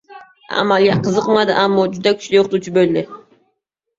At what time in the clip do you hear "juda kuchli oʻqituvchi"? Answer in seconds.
1.97-2.73